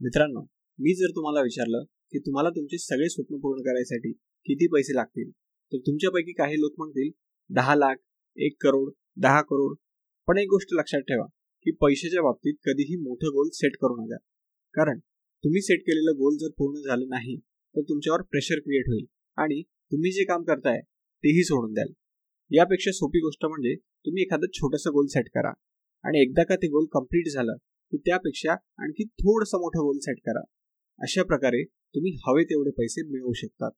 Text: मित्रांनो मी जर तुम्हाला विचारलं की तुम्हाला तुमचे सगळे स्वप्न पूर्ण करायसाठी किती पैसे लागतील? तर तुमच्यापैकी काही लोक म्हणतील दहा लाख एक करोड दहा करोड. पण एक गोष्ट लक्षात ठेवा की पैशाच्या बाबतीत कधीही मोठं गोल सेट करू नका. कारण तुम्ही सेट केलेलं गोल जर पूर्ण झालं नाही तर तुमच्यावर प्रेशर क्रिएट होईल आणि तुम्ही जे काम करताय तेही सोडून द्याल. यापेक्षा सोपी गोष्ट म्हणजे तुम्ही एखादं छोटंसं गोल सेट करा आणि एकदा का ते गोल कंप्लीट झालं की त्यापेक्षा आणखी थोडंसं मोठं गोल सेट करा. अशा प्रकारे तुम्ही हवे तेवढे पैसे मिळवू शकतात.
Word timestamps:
मित्रांनो 0.00 0.40
मी 0.78 0.94
जर 0.94 1.10
तुम्हाला 1.10 1.40
विचारलं 1.40 1.82
की 2.12 2.18
तुम्हाला 2.18 2.50
तुमचे 2.50 2.78
सगळे 2.78 3.08
स्वप्न 3.08 3.38
पूर्ण 3.38 3.62
करायसाठी 3.62 4.12
किती 4.46 4.66
पैसे 4.66 4.94
लागतील? 4.94 5.30
तर 5.72 5.78
तुमच्यापैकी 5.78 6.32
काही 6.32 6.60
लोक 6.60 6.74
म्हणतील 6.78 7.10
दहा 7.50 7.74
लाख 7.74 7.96
एक 8.36 8.56
करोड 8.62 8.92
दहा 9.16 9.42
करोड. 9.42 9.76
पण 10.28 10.38
एक 10.38 10.46
गोष्ट 10.48 10.68
लक्षात 10.72 11.00
ठेवा 11.00 11.26
की 11.66 11.70
पैशाच्या 11.70 12.22
बाबतीत 12.22 12.54
कधीही 12.64 12.96
मोठं 12.96 13.26
गोल 13.26 13.48
सेट 13.52 13.76
करू 13.80 13.96
नका. 13.96 14.16
कारण 14.74 14.98
तुम्ही 15.44 15.62
सेट 15.62 15.80
केलेलं 15.80 16.18
गोल 16.18 16.36
जर 16.36 16.50
पूर्ण 16.58 16.88
झालं 16.88 17.08
नाही 17.08 17.36
तर 17.74 17.80
तुमच्यावर 17.80 18.22
प्रेशर 18.22 18.58
क्रिएट 18.58 18.88
होईल 18.88 19.06
आणि 19.38 19.62
तुम्ही 19.62 20.12
जे 20.12 20.24
काम 20.24 20.42
करताय 20.42 20.80
तेही 21.24 21.44
सोडून 21.44 21.72
द्याल. 21.72 21.92
यापेक्षा 22.50 22.90
सोपी 22.90 23.18
गोष्ट 23.18 23.44
म्हणजे 23.44 23.74
तुम्ही 24.06 24.22
एखादं 24.22 24.46
छोटंसं 24.52 24.90
गोल 24.90 25.06
सेट 25.06 25.28
करा 25.34 25.52
आणि 26.04 26.22
एकदा 26.22 26.44
का 26.44 26.56
ते 26.56 26.68
गोल 26.68 26.86
कंप्लीट 26.92 27.32
झालं 27.32 27.56
की 27.90 27.98
त्यापेक्षा 27.98 28.52
आणखी 28.78 29.04
थोडंसं 29.04 29.58
मोठं 29.58 29.80
गोल 29.80 29.98
सेट 29.98 30.18
करा. 30.18 30.40
अशा 30.98 31.22
प्रकारे 31.22 31.64
तुम्ही 31.64 32.12
हवे 32.12 32.44
तेवढे 32.44 32.70
पैसे 32.70 33.02
मिळवू 33.02 33.32
शकतात. 33.32 33.68